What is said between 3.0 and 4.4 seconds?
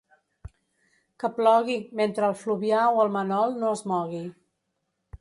el Manol no es mogui.